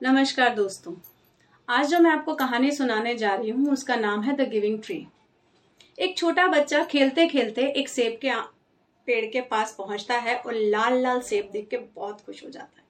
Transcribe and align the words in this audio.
नमस्कार 0.00 0.54
दोस्तों। 0.54 0.92
आज 1.68 1.88
जो 1.90 1.98
मैं 1.98 2.10
आपको 2.10 2.34
कहानी 2.34 2.70
सुनाने 2.72 3.14
जा 3.14 3.34
रही 3.34 3.50
हूँ, 3.50 3.72
उसका 3.72 3.94
नाम 3.96 4.20
है 4.22 4.34
द 4.36 4.48
गिविंग 4.48 4.78
ट्री 4.82 5.06
एक 5.98 6.16
छोटा 6.18 6.46
बच्चा 6.46 6.82
खेलते 6.84 7.26
खेलते 7.28 7.62
एक 7.70 7.88
सेब 7.88 8.18
के 8.24 8.34
पेड़ 9.08 9.24
के 9.32 9.40
पास 9.40 9.74
पहुँचता 9.78 10.18
है 10.18 10.36
और 10.36 10.54
लाल 10.54 11.00
लाल 11.02 11.20
सेब 11.20 11.48
देख 11.52 11.68
के 11.68 11.76
बहुत 11.76 12.20
खुश 12.20 12.44
हो 12.44 12.50
जाता 12.50 12.80
है। 12.80 12.84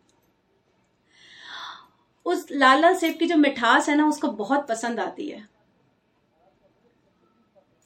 उस 2.26 2.46
लाल 2.50 2.80
लाल 2.80 2.96
सेब 2.96 3.16
की 3.18 3.26
जो 3.26 3.36
मिठास 3.36 3.88
है 3.88 3.96
ना, 3.96 4.08
उसको 4.08 4.28
बहुत 4.28 4.68
पसंद 4.68 5.00
आती 5.00 5.28
है। 5.28 5.48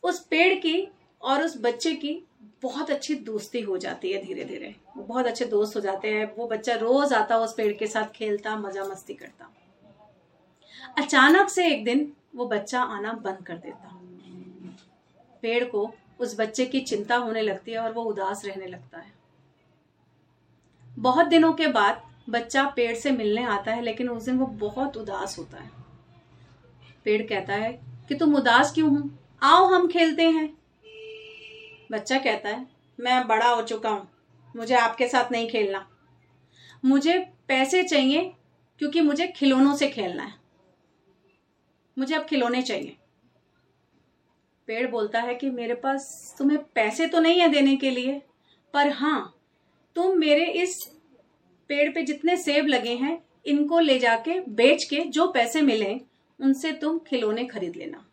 उस 0.04 0.18
पेड़ 0.26 0.54
की 0.54 0.88
और 1.22 1.42
उस 1.42 1.56
बच्चे 1.60 1.94
की 1.94 2.22
बहुत 2.62 2.90
अच्छी 2.90 3.14
दोस्ती 3.14 3.60
हो 3.60 3.78
जाती 3.78 4.12
है 4.12 4.26
धीरे 4.26 4.44
धीरे 4.44 4.74
वो 4.96 5.02
बहुत 5.02 5.26
अच्छे 5.26 5.44
दोस्त 5.44 5.76
हो 5.76 5.80
जाते 5.80 6.08
हैं। 6.08 6.36
वो 6.36 6.46
बच्चा 6.46 6.74
रोज 6.74 7.12
आता 7.12 7.36
उस 7.36 7.54
पेड़ 7.54 7.72
के 7.72 7.86
साथ 7.86 8.04
खेलता, 8.04 8.56
मज़ा 8.56 8.84
मस्ती 8.84 9.14
करता। 9.14 9.50
अचानक 10.98 11.48
से 11.48 11.66
एक 11.66 11.84
दिन 11.84 12.12
वो 12.36 12.46
बच्चा 12.46 12.82
आना 12.82 13.12
बंद 13.12 13.46
कर 13.46 13.56
देता। 13.56 14.00
पेड़ 15.42 15.64
को 15.64 15.94
उस 16.20 16.40
बच्चे 16.40 16.66
की 16.66 16.80
चिंता 16.80 17.16
होने 17.16 17.42
लगती 17.42 17.72
है 17.72 17.78
और 17.78 17.92
वो 17.92 18.02
उदास 18.02 18.44
रहने 18.44 18.66
लगता 18.66 18.98
है। 18.98 19.12
बहुत 20.98 21.26
दिनों 21.26 21.52
के 21.52 21.66
बाद 21.66 22.02
बच्चा 22.30 22.72
पेड़ 22.76 22.96
से 22.96 23.10
मिलने 23.10 23.44
आता 23.44 23.72
है, 23.72 23.82
लेकिन 23.82 24.08
उस 24.08 24.22
दिन 24.22 24.38
वो 24.38 24.46
बहुत 24.46 24.96
उदास 24.96 25.38
होता 25.38 25.56
है। 25.56 25.70
पेड़ 27.04 27.22
कहता 27.22 27.52
है 27.52 27.72
कि, 28.08 28.14
तुम 28.14 28.36
उदास 28.36 28.72
क्यों 28.72 29.02
हो? 29.02 29.10
आओ 29.42 29.64
हम 29.64 29.88
खेलते 29.88 30.22
हैं। 30.22 30.61
बच्चा 31.92 32.18
कहता 32.18 32.48
है, 32.48 32.66
मैं 33.00 33.26
बड़ा 33.28 33.48
हो 33.48 33.62
चुका 33.62 33.90
हूँ, 33.90 34.08
मुझे 34.56 34.74
आपके 34.74 35.08
साथ 35.08 35.32
नहीं 35.32 35.48
खेलना। 35.48 35.88
मुझे 36.84 37.18
पैसे 37.48 37.82
चाहिए 37.82 38.32
क्योंकि 38.78 39.00
मुझे 39.00 39.26
खिलौनों 39.26 39.74
से 39.76 39.88
खेलना 39.88 40.22
है। 40.22 40.34
मुझे 41.98 42.14
अब 42.14 42.24
खिलौने 42.24 42.62
चाहिए। 42.62 42.96
पेड़ 44.66 44.90
बोलता 44.90 45.20
है 45.20 45.34
कि, 45.34 45.50
मेरे 45.50 45.74
पास 45.74 46.34
तुम्हें 46.38 46.58
पैसे 46.74 47.06
तो 47.06 47.20
नहीं 47.20 47.40
है 47.40 47.48
देने 47.48 47.76
के 47.76 47.90
लिए, 47.90 48.22
पर 48.74 48.88
हाँ 48.88 49.34
तुम 49.96 50.18
मेरे 50.18 50.46
इस 50.46 50.84
पेड़ 51.68 51.92
पे 51.94 52.02
जितने 52.02 52.36
सेब 52.36 52.66
लगे 52.66 52.94
हैं, 52.94 53.18
इनको 53.46 53.78
ले 53.78 53.98
जाके 53.98 54.40
बेच 54.40 54.84
के 54.84 55.00
जो 55.00 55.30
पैसे 55.32 55.60
मिले, 55.60 56.00
उनसे 56.40 56.72
तुम 56.72 56.98
खिलौने 56.98 57.44
खरीद 57.44 57.76
लेना। 57.76 58.06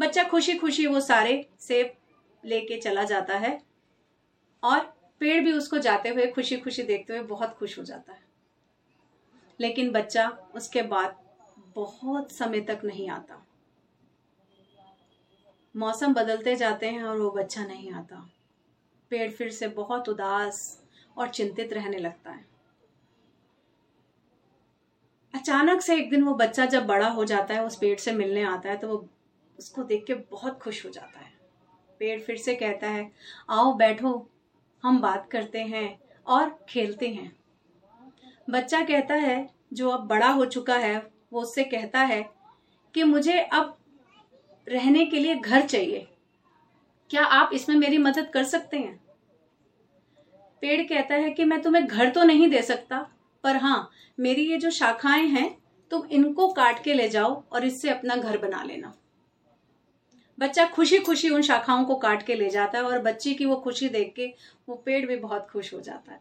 बच्चा 0.00 0.24
खुशी 0.24 0.54
खुशी 0.54 0.86
वो 0.86 1.00
सारे 1.00 1.46
सेब 1.60 1.92
लेके 2.44 2.80
चला 2.80 3.04
जाता 3.04 3.38
है 3.38 3.62
और 4.62 4.80
पेड़ 5.20 5.44
भी 5.44 5.52
उसको 5.52 5.78
जाते 5.78 6.08
हुए 6.08 6.26
खुशी 6.26 6.56
खुशी 6.56 6.82
देखते 6.82 7.12
हुए 7.12 7.22
बहुत 7.22 7.54
खुश 7.54 7.78
हो 7.78 7.84
जाता 7.84 8.12
है। 8.12 8.22
लेकिन 9.60 9.90
बच्चा 9.90 10.28
उसके 10.54 10.82
बाद 10.82 11.16
बहुत 11.76 12.32
समय 12.32 12.60
तक 12.60 12.80
नहीं 12.84 13.08
आता। 13.10 13.46
मौसम 15.76 16.14
बदलते 16.14 16.56
जाते 16.56 16.90
हैं 16.90 17.02
और 17.02 17.18
वो 17.18 17.30
बच्चा 17.30 17.64
नहीं 17.64 17.92
आता। 17.92 18.30
पेड़ 19.10 19.30
फिर 19.30 19.50
से 19.50 19.68
बहुत 19.68 20.08
उदास 20.08 20.82
और 21.16 21.28
चिंतित 21.28 21.72
रहने 21.72 21.98
लगता 21.98 22.30
है। 22.30 22.44
अचानक 25.34 25.80
से 25.80 25.96
एक 25.96 26.10
दिन 26.10 26.22
वो 26.22 26.34
बच्चा 26.34 26.66
जब 26.66 26.86
बड़ा 26.86 27.08
हो 27.08 27.24
जाता 27.24 27.54
है, 27.54 27.64
उस 27.64 27.76
पेड़ 27.76 27.98
से 27.98 28.12
मिलने 28.12 28.42
आता 28.42 28.70
है 28.70 28.76
तो 28.76 28.88
वो 28.88 29.08
उसको 29.58 29.82
देख 29.82 30.04
के 30.04 30.14
बहुत 30.14 30.58
खुश 30.58 30.84
हो 30.86 30.90
जाता 30.90 31.20
है। 31.20 31.31
पेड़ 32.02 32.20
फिर 32.20 32.36
से 32.36 32.54
कहता 32.54 32.88
है, 32.88 33.12
आओ 33.50 33.74
बैठो, 33.74 34.30
हम 34.82 35.00
बात 35.00 35.28
करते 35.30 35.58
हैं 35.58 36.00
और 36.26 36.64
खेलते 36.68 37.08
हैं। 37.08 37.36
बच्चा 38.50 38.80
कहता 38.80 39.14
है, 39.14 39.50
जो 39.72 39.90
अब 39.90 40.06
बड़ा 40.06 40.28
हो 40.28 40.44
चुका 40.44 40.74
है, 40.74 41.10
वो 41.32 41.42
उससे 41.42 41.64
कहता 41.64 42.00
है 42.00 42.30
कि 42.94 43.02
मुझे 43.02 43.40
अब 43.40 43.78
रहने 44.68 45.06
के 45.06 45.20
लिए 45.20 45.34
घर 45.34 45.66
चाहिए। 45.66 46.08
क्या 47.10 47.24
आप 47.24 47.50
इसमें 47.52 47.76
मेरी 47.76 47.98
मदद 47.98 48.30
कर 48.34 48.44
सकते 48.44 48.78
हैं? 48.78 49.00
पेड़ 50.60 50.82
कहता 50.82 51.14
है 51.14 51.30
कि 51.30 51.44
मैं 51.44 51.62
तुम्हें 51.62 51.86
घर 51.86 52.10
तो 52.10 52.24
नहीं 52.24 52.50
दे 52.50 52.62
सकता, 52.62 53.10
पर 53.44 53.56
हाँ 53.56 53.90
मेरी 54.20 54.50
ये 54.50 54.56
जो 54.56 54.70
शाखाएँ 54.70 55.26
हैं, 55.26 55.58
तुम 55.90 56.06
इनको 56.06 56.48
काट 56.48 56.84
के 56.84 56.94
ले 56.94 57.08
जाओ 57.08 57.42
और 57.52 57.64
इससे 57.64 57.90
अपना 57.90 58.16
घर 58.16 58.38
बना 58.38 58.62
लेना। 58.62 58.94
बच्चा 60.42 60.64
खुशी 60.66 60.98
खुशी 60.98 61.28
उन 61.30 61.42
शाखाओं 61.42 61.84
को 61.84 61.94
काट 61.96 62.22
के 62.26 62.34
ले 62.34 62.48
जाता 62.50 62.78
है 62.78 62.84
और 62.84 62.98
बच्ची 62.98 63.34
की 63.34 63.44
वो 63.44 63.56
खुशी 63.56 63.88
देख 63.88 64.12
के 64.16 64.26
वो 64.68 64.74
पेड़ 64.76 65.04
भी 65.06 65.16
बहुत 65.16 65.46
खुश 65.50 65.72
हो 65.74 65.80
जाता 65.80 66.12
है। 66.12 66.20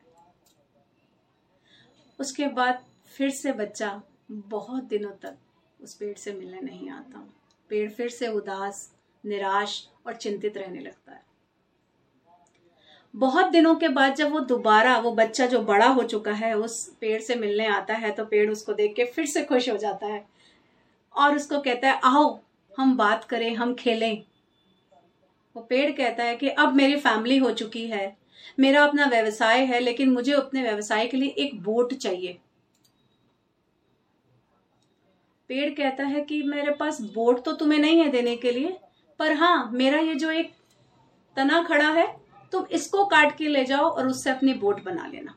उसके 2.20 2.48
बाद 2.50 2.84
फिर 3.16 3.30
से 3.30 3.54
बच्चा 3.54 4.02
बहुत 4.31 4.84
दिनों 4.84 5.12
तक 5.22 5.38
उस 5.80 5.94
पेड़ 5.94 6.16
से 6.18 6.34
मिलने 6.34 6.60
नहीं 6.62 6.90
आता। 6.90 7.28
पेड़ 7.70 7.90
फिर 7.90 8.10
से 8.10 8.28
उदास, 8.28 8.90
निराश 9.24 9.88
और 10.08 10.16
चिंतित 10.16 10.58
रहने 10.58 10.80
लगता 10.80 11.12
है। 11.12 11.24
बहुत 13.14 13.50
दिनों 13.52 13.76
के 13.76 13.88
बाद 13.90 14.16
जब 14.16 14.31
वो 14.31 14.40
दोबारा, 14.42 14.98
वो 14.98 15.12
बच्चा 15.12 15.46
जो 15.46 15.60
बड़ा 15.64 15.88
हो 15.88 16.04
चुका 16.04 16.34
है, 16.34 16.54
उस 16.54 16.88
पेड़ 17.02 17.22
से 17.22 17.36
मिलने 17.36 17.68
आता 17.68 17.94
है 17.94 18.12
तो 18.12 18.26
पेड़ 18.26 18.50
उसको 18.52 18.74
देख 18.74 18.94
के 18.96 19.06
फिर 19.06 19.26
से 19.26 19.44
खुश 19.44 19.70
हो 19.70 19.78
जाता 19.78 20.08
है 20.08 20.24
और 21.16 21.36
उसको 21.36 21.60
कहता 21.60 21.90
है, 21.90 22.00
आओ 22.04 22.40
हम 22.78 22.96
बात 22.98 23.24
करें, 23.24 23.56
हम 23.56 23.74
खेलें। 23.76 24.24
वो 25.56 25.62
पेड़ 25.62 25.92
कहता 25.92 26.24
है 26.24 26.36
कि 26.36 26.50
अब 26.50 26.74
मेरी 26.74 26.96
फैमिली 26.96 27.38
हो 27.38 27.52
चुकी 27.52 27.86
है। 27.88 28.18
मेरा 28.59 28.84
अपना 28.84 29.06
व्यवसाय 29.06 29.66
है, 29.66 29.80
लेकिन 29.80 30.09
मुझे 30.09 30.32
अपने 30.34 30.62
व्यवसाय 30.62 31.08
के 31.08 31.18
लिए 31.18 31.30
एक 31.30 31.62
बोट 31.64 31.94
चाहिए। 31.94 32.38
पेड़ 35.50 35.70
कहता 35.74 36.04
है 36.04 36.22
कि 36.22 36.42
मेरे 36.44 36.72
पास 36.72 37.02
बोट 37.02 37.44
तो 37.46 37.52
तुम्हें 37.52 37.80
नहीं 37.80 38.00
है 38.00 38.08
देने 38.08 38.36
के 38.36 38.52
लिए, 38.52 38.78
पर 39.20 39.34
हाँ 39.34 39.70
मेरा 39.74 40.00
ये 40.00 40.16
जो 40.16 40.31
एक 40.31 40.54
तना 41.38 41.62
खड़ा 41.64 41.90
है, 41.90 42.08
तुम 42.54 42.66
इसको 42.66 43.06
काट 43.06 43.38
के 43.38 43.48
ले 43.48 43.64
जाओ 43.66 43.90
और 43.90 44.08
उससे 44.08 44.30
अपनी 44.30 44.54
बोट 44.54 44.84
बना 44.84 45.08
लेना। 45.08 45.36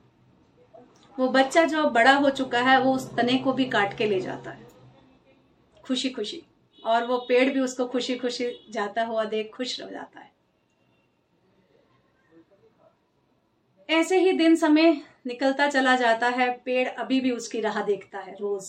वो 1.18 1.28
बच्चा 1.28 1.64
जो 1.64 1.84
बड़ा 1.90 2.14
हो 2.14 2.30
चुका 2.30 2.60
है, 2.60 2.80
वो 2.80 2.94
उस 2.94 3.14
तने 3.16 3.38
को 3.38 3.52
भी 3.52 3.64
काट 3.64 3.96
के 3.98 4.06
ले 4.06 4.20
जाता 4.20 4.50
है। 4.50 4.66
खुशी 5.84 6.10
खुशी 6.10 6.42
और 6.84 7.06
वो 7.06 7.18
पेड़ 7.18 7.52
भी 7.52 7.60
उसको 7.60 7.86
खुशी 7.86 8.16
खुशी 8.16 8.66
जाता 8.70 9.04
हुआ 9.04 9.24
देख 9.24 9.54
खुश 9.54 9.80
रह 9.80 9.90
जाता 9.90 10.20
है। 10.20 10.34
ऐसे 13.90 14.18
ही 14.18 14.32
दिन 14.32 14.56
समय 14.56 15.02
निकलता 15.26 15.70
चला 15.70 15.96
जाता 15.96 16.28
है, 16.28 16.58
पेड़ 16.58 16.88
अभी 16.88 17.20
भी 17.20 17.30
उसकी 17.30 17.60
राह 17.60 17.82
देखता 17.82 18.18
है 18.18 18.34
रोज। 18.34 18.68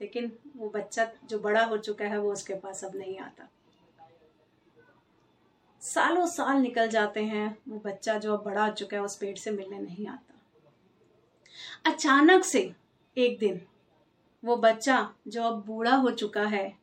लेकिन 0.00 0.32
वो 0.56 0.68
बच्चा 0.68 1.12
जो 1.24 1.38
बड़ा 1.38 1.64
हो 1.64 1.78
चुका 1.78 2.04
है, 2.04 2.18
वो 2.18 2.32
उसके 2.32 2.54
पास 2.54 2.84
अब 2.84 2.96
नहीं 2.96 3.18
आता। 3.18 3.48
सालों 5.80 6.26
साल 6.26 6.56
निकल 6.56 6.88
जाते 6.88 7.24
हैं, 7.24 7.58
वो 7.68 7.78
बच्चा 7.78 8.18
जो 8.18 8.36
अब 8.36 8.44
बड़ा 8.44 8.66
हो 8.66 8.72
चुका 8.72 8.96
है, 8.96 9.02
उस 9.02 9.16
पेड़ 9.16 9.38
से 9.38 9.50
मिलने 9.50 9.78
नहीं 9.78 10.06
आता। 10.06 10.34
अचानक 11.90 12.44
से 12.44 12.74
एक 13.16 13.38
दिन 13.38 13.60
वो 14.44 14.56
बच्चा 14.56 15.14
जो 15.28 15.42
अब 15.42 15.64
बूढ़ा 15.66 15.94
हो 15.94 16.10
चुका 16.10 16.42
है, 16.42 16.78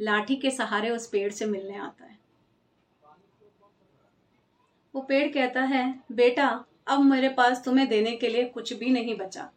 लाठी 0.00 0.36
के 0.36 0.50
सहारे 0.50 0.90
उस 0.90 1.06
पेड़ 1.06 1.32
से 1.32 1.46
मिलने 1.46 1.76
आता 1.76 2.04
है। 2.04 2.18
वो 4.94 5.00
पेड़ 5.00 5.32
कहता 5.32 5.60
है, 5.60 6.00
बेटा, 6.12 6.64
अब 6.86 7.00
मेरे 7.00 7.28
पास 7.28 7.64
तुम्हें 7.64 7.88
देने 7.88 8.16
के 8.16 8.28
लिए 8.28 8.44
कुछ 8.44 8.72
भी 8.72 8.90
नहीं 8.90 9.16
बचा। 9.16 9.50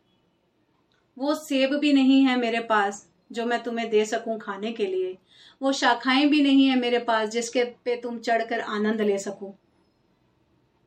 वो 1.18 1.36
सेब 1.36 1.74
भी 1.74 1.94
नहीं 1.94 2.26
है 2.26 2.36
मेरे 2.38 2.60
पास, 2.60 3.10
जो 3.32 3.46
मैं 3.46 3.64
तुम्हें 3.64 3.90
दे 3.90 4.06
सकूँ 4.06 4.40
खाने 4.40 4.72
के 4.72 4.86
लिए। 4.86 5.18
वो 5.62 5.72
शाखाएँ 5.72 6.26
भी 6.26 6.42
नहीं 6.42 6.68
है 6.68 6.76
मेरे 6.76 7.00
पास, 7.00 7.30
जिसके 7.30 7.64
पे 7.64 7.96
तुम 7.96 8.20
चढ़कर 8.20 8.60
आनंद 8.60 9.02
ले 9.02 9.18
सको। 9.18 9.56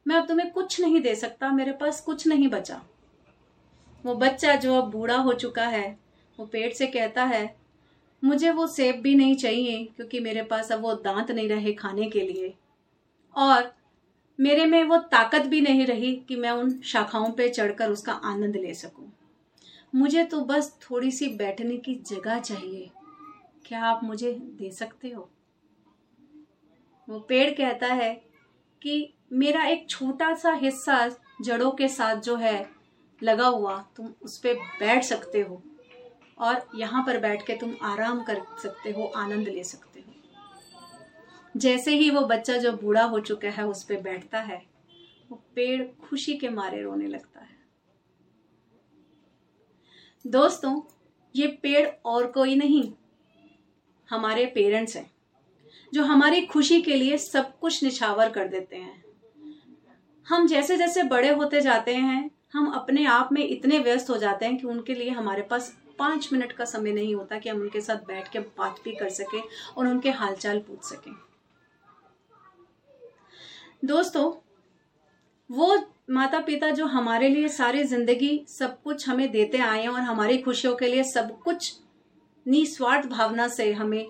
मैं 0.06 0.16
अब 0.16 0.28
तुम्हें 0.28 0.50
कुछ 0.50 0.80
नहीं 0.80 1.00
दे 1.00 1.14
सकता, 1.14 1.50
मेरे 1.50 1.72
पास 1.72 2.00
कुछ 2.00 2.26
नहीं 2.26 2.48
बचा। 2.48 2.82
वो 4.06 4.14
बच्चा 4.14 4.54
जो 4.54 4.74
अब 4.74 4.90
बूढ़ा 4.90 5.16
हो 5.16 5.32
चुका 5.32 5.66
है 5.66 6.09
वो 6.40 6.46
पेट 6.46 6.74
से 6.74 6.86
कहता 6.86 7.24
है, 7.24 7.56
मुझे 8.24 8.50
वो 8.50 8.66
सेब 8.66 8.96
भी 8.96 9.14
नहीं 9.14 9.36
चाहिए, 9.36 9.84
क्योंकि 9.84 10.20
मेरे 10.20 10.42
पास 10.42 10.72
अब 10.72 10.80
वो 10.80 10.94
दांत 10.94 11.30
नहीं 11.30 11.48
रहे 11.48 11.72
खाने 11.72 12.10
के 12.10 12.20
लिए। 12.20 12.54
और 13.36 13.74
मेरे 14.40 14.66
में 14.66 14.84
वो 14.84 14.96
ताकत 14.96 15.40
भी 15.40 15.60
नहीं 15.60 15.86
रही 15.86 16.16
कि 16.16 16.36
मैं 16.36 16.50
उन 16.50 16.80
शाखाओं 16.80 17.32
पे 17.32 17.48
चढ़कर 17.48 17.90
उसका 17.90 18.12
आनंद 18.12 18.56
ले 18.56 18.74
सकूँ। 18.74 19.12
मुझे 19.94 20.24
तो 20.24 20.40
बस 20.40 20.78
थोड़ी 20.90 21.10
सी 21.10 21.28
बैठने 21.28 21.76
की 21.76 21.94
जगह 21.94 22.40
चाहिए। 22.40 22.90
क्या 23.66 23.84
आप 23.84 24.00
मुझे 24.04 24.32
दे 24.32 24.70
सकते 24.70 25.08
हो? 25.08 25.30
वो 27.08 27.20
पेड़ 27.20 27.50
कहता 27.50 27.86
है 27.86 28.22
कि 28.82 29.14
मेरा 29.32 29.64
एक 29.64 29.90
छोटा 29.90 30.34
सा 30.34 30.52
हिस्सा 30.52 31.10
जड़ों 31.42 31.70
के 31.70 31.88
साथ 31.88 32.16
जो 32.16 32.36
है, 32.36 32.70
लगा 33.22 33.46
हुआ, 33.46 33.84
तुम 33.96 34.14
उस 34.22 34.38
पर 34.38 34.54
बैठ 34.54 35.04
सकते 35.04 35.40
हो। 35.40 35.62
और 36.40 36.66
यहाँ 36.74 37.02
पर 37.06 37.18
बैठ 37.18 37.46
के 37.46 37.54
तुम 37.56 37.74
आराम 37.82 38.22
कर 38.22 38.40
सकते 38.62 38.90
हो, 38.90 39.04
आनंद 39.06 39.48
ले 39.48 39.64
सकते 39.64 40.00
हो। 40.00 40.06
जैसे 41.56 41.94
ही 41.94 42.10
वो 42.10 42.20
बच्चा 42.20 42.56
जो 42.56 42.72
बूढ़ा 42.72 43.02
हो 43.02 43.20
चुका 43.20 43.48
है, 43.48 43.66
उस 43.66 43.82
पर 43.82 44.00
बैठता 44.00 44.40
है, 44.40 44.62
वो 45.30 45.42
पेड़ 45.54 45.82
खुशी 46.02 46.34
के 46.34 46.48
मारे 46.48 46.82
रोने 46.82 47.06
लगता 47.06 47.40
है। 47.40 47.58
दोस्तों, 50.24 50.80
ये 51.34 51.46
पेड़ 51.62 51.86
और 52.04 52.26
कोई 52.26 52.54
नहीं, 52.56 52.92
हमारे 54.08 54.46
पेरेंट्स 54.46 54.96
हैं, 54.96 55.10
जो 55.92 56.02
हमारी 56.04 56.46
खुशी 56.46 56.80
के 56.82 56.94
लिए 56.94 57.16
सब 57.18 57.58
कुछ 57.58 57.82
निछावर 57.84 58.30
कर 58.30 58.48
देते 58.48 58.76
हैं। 58.76 59.02
हम 60.26 60.46
जैसे 60.46 60.76
जैसे 60.76 61.02
बड़े 61.02 61.28
होते 61.28 61.60
जाते 61.60 61.94
हैं, 61.94 62.30
हम 62.52 62.70
अपने 62.70 63.04
आप 63.04 63.28
में 63.32 63.42
इतने 63.44 63.78
व्यस्त 63.78 64.10
हो 64.10 64.16
जाते 64.16 64.46
हैं 64.46 64.56
कि 64.56 64.66
उनके 64.66 64.94
लिए 64.94 65.10
हमारे 65.10 65.42
पास 65.42 65.72
पाँच 66.00 66.28
मिनट 66.32 66.52
का 66.52 66.64
समय 66.64 66.92
नहीं 66.92 67.14
होता 67.14 67.38
कि 67.38 67.48
हम 67.48 67.60
उनके 67.60 67.80
साथ 67.80 68.06
बैठ 68.06 68.28
के 68.28 68.38
बात 68.38 68.80
भी 68.84 68.94
कर 68.96 69.08
सकें 69.10 69.40
और 69.76 69.86
उनके 69.86 70.10
हालचाल 70.12 70.58
पूछ 70.60 70.84
सकें। 70.84 71.12
दोस्तों, 73.84 74.30
वो 75.50 75.78
माता 76.10 76.38
पिता 76.40 76.70
जो 76.70 76.86
हमारे 76.86 77.28
लिए 77.28 77.48
सारी 77.48 77.82
ज़िंदगी 77.84 78.44
सब 78.48 78.80
कुछ 78.82 79.08
हमें 79.08 79.30
देते 79.30 79.58
आए 79.58 79.82
हैं 79.82 79.88
और 79.88 80.00
हमारी 80.00 80.38
खुशियों 80.38 80.74
के 80.76 80.86
लिए 80.86 81.04
सब 81.04 81.38
कुछ 81.40 81.74
निस्वार्थ 82.46 83.06
भावना 83.06 83.46
से 83.48 83.72
हमें 83.72 84.06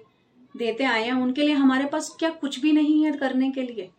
देते 0.55 0.85
आए 0.85 1.05
हैं, 1.05 1.13
उनके 1.13 1.43
लिए 1.43 1.55
हमारे 1.55 1.85
पास 1.85 2.09
क्या 2.19 2.31
कुछ 2.31 2.59
भी 2.61 2.73
नहीं 2.73 3.05
है 3.05 3.13
करने 3.13 3.51
के 3.51 3.63
लिए? 3.63 3.91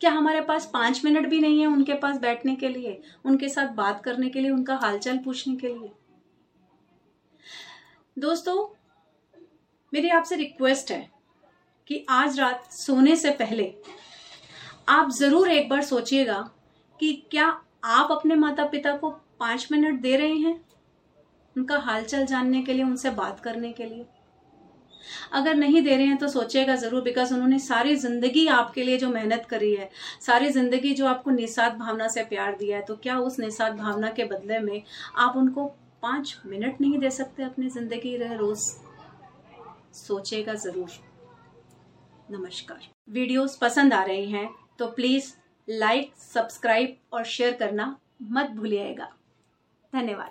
क्या 0.00 0.10
हमारे 0.10 0.40
पास 0.40 0.70
पाँच 0.72 1.04
मिनट 1.04 1.26
भी 1.28 1.38
नहीं 1.40 1.60
है 1.60 1.66
उनके 1.66 1.94
पास 1.94 2.18
बैठने 2.18 2.54
के 2.56 2.68
लिए, 2.68 3.00
उनके 3.24 3.48
साथ 3.48 3.74
बात 3.74 4.02
करने 4.04 4.28
के 4.28 4.40
लिए, 4.40 4.50
उनका 4.50 4.76
हालचाल 4.76 5.18
पूछने 5.18 5.56
के 5.56 5.68
लिए? 5.68 5.90
दोस्तों, 8.16 8.56
मेरी 9.92 10.08
आपसे 10.08 10.36
रिक्वेस्ट 10.36 10.90
है 10.92 11.08
कि 11.86 12.04
आज 12.10 12.38
रात 12.40 12.70
सोने 12.72 13.16
से 13.16 13.30
पहले 13.30 13.64
आप 14.88 15.10
ज़रूर 15.10 15.50
एक 15.50 15.68
बार 15.68 15.82
सोचिएगा 15.82 16.38
कि 17.00 17.12
क्या 17.30 17.46
आप 17.84 18.12
अपने 18.12 18.34
माता 18.34 18.64
पिता 18.66 18.96
को 18.96 19.10
पाँच 19.40 19.66
मिनट 19.72 20.00
दे 20.02 20.16
रहे 20.16 20.34
हैं 20.34 20.54
उनका 21.56 21.78
हालचाल 21.78 22.26
जानने 22.26 22.62
के 22.62 22.72
लिए, 22.72 22.84
उनसे 22.84 23.10
बात 23.12 23.40
करने 23.40 23.72
के 23.72 23.84
लिए? 23.84 24.06
अगर 25.32 25.54
नहीं 25.54 25.82
दे 25.82 25.96
रहे 25.96 26.06
हैं 26.06 26.16
तो 26.18 26.28
सोचिएगा 26.28 26.76
ज़रूर 26.76 27.02
बिकॉज़ 27.02 27.34
उन्होंने 27.34 27.58
सारी 27.60 27.96
ज़िंदगी 27.96 28.46
आपके 28.48 28.82
लिए 28.82 28.98
जो 28.98 29.08
मेहनत 29.10 29.46
करी 29.50 29.74
है, 29.74 29.90
सारी 30.20 30.50
ज़िंदगी 30.50 30.94
जो 30.94 31.06
आपको 31.06 31.30
निषाद 31.30 31.78
भावना 31.78 32.08
से 32.08 32.24
प्यार 32.24 32.56
दिया 32.56 32.76
है 32.76 32.84
तो 32.84 32.96
क्या 32.96 33.18
उस 33.20 33.38
निषाद 33.38 33.76
भावना 33.76 34.10
के 34.10 34.24
बदले 34.26 34.58
में 34.60 34.82
आप 35.16 35.36
उनको 35.36 35.72
पाँच 36.02 36.40
मिनट 36.46 36.80
नहीं 36.80 36.98
दे 36.98 37.10
सकते 37.10 37.42
अपनी 37.42 37.68
ज़िंदगी 37.70 38.16
रह 38.16 38.34
रोज। 38.34 38.58
सोचेगा 39.94 40.54
ज़रूर। 40.54 40.90
नमस्कार। 42.30 42.88
वीडियोस 43.08 43.56
पसंद 43.56 43.94
आ 43.94 44.02
रही 44.04 44.30
हैं 44.30 44.48
तो 44.78 44.86
प्लीज़ 44.90 45.32
लाइक, 45.68 46.12
सब्सक्राइब 46.16 46.96
और 47.12 47.24
शेयर 47.24 47.52
करना 47.52 47.96
मत 48.22 48.50
भूलिएगा। 48.50 49.08
धन्यवाद। 49.92 50.20